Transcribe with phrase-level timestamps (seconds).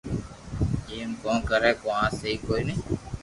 [0.91, 2.75] ايم ڪو ڪري ڪو آ سھي ڪوئي ني